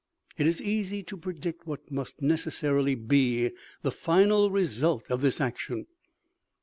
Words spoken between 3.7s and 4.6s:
the final